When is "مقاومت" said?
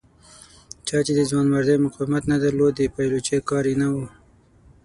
1.85-2.23